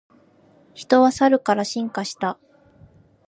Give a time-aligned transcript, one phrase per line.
[0.73, 2.39] 人はサルから進化した